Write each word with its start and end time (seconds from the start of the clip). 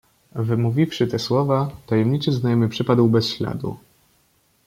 "„Wymówiwszy 0.35 1.07
te 1.07 1.19
słowa, 1.19 1.69
tajemniczy 1.87 2.31
nieznajomy 2.31 2.69
przepadł 2.69 3.09
bez 3.09 3.29
śladu." 3.29 3.77